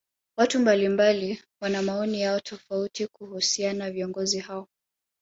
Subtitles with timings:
[0.37, 4.67] watu mbalimbali wana maoni yao tofauti kuhusiana viongozi hao